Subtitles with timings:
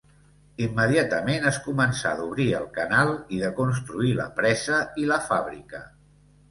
[0.67, 5.89] Immediatament, es començà d’obrir el canal i de construir la presa i la fàbrica.